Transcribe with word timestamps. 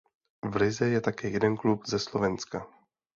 V 0.51 0.55
lize 0.55 0.85
je 0.89 1.01
také 1.01 1.29
jeden 1.29 1.57
klub 1.57 1.83
ze 1.87 1.99
Slovenska. 1.99 2.67